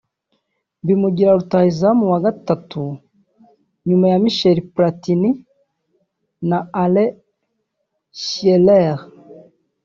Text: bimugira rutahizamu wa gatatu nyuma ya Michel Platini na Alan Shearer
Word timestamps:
bimugira 0.85 1.31
rutahizamu 1.37 2.03
wa 2.11 2.19
gatatu 2.25 2.83
nyuma 3.87 4.05
ya 4.13 4.17
Michel 4.23 4.57
Platini 4.73 5.29
na 6.49 6.59
Alan 6.83 7.11
Shearer 8.23 8.99